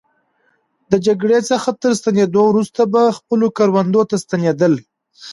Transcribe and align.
د 0.91 0.93
جګړې 1.05 1.39
څخه 1.49 1.69
تر 1.81 1.91
ستنېدو 1.99 2.41
وروسته 2.47 2.81
به 2.93 3.03
خپلو 3.17 3.47
کروندو 3.57 4.01
ته 4.09 4.15
ستنېدل. 4.23 4.73